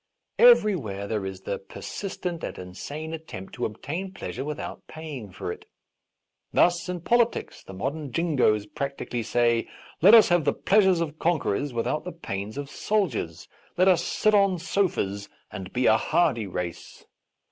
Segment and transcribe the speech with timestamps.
[0.39, 5.65] Everywhere there is the persistent and insane attempt to obtain pleasure without paying for it.
[6.51, 9.67] Thus, in politics the modern Jingoes prac tically say, ^'
[10.01, 14.33] Let us have the pleasures of conquerors without the pains of soldiers: let us sit
[14.33, 17.05] on sofas and be a hardy race."